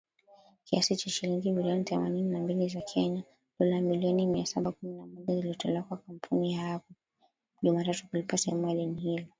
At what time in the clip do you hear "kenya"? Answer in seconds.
2.81-3.23